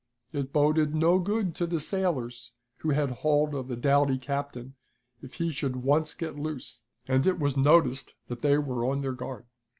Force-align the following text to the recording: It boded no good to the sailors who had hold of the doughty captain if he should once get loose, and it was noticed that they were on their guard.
It 0.33 0.51
boded 0.51 0.95
no 0.95 1.19
good 1.19 1.53
to 1.57 1.67
the 1.67 1.79
sailors 1.79 2.53
who 2.77 2.89
had 2.89 3.11
hold 3.11 3.53
of 3.53 3.67
the 3.67 3.75
doughty 3.75 4.17
captain 4.17 4.73
if 5.21 5.35
he 5.35 5.51
should 5.51 5.75
once 5.75 6.15
get 6.15 6.39
loose, 6.39 6.81
and 7.07 7.27
it 7.27 7.37
was 7.37 7.55
noticed 7.55 8.15
that 8.27 8.41
they 8.41 8.57
were 8.57 8.83
on 8.83 9.01
their 9.01 9.13
guard. 9.13 9.45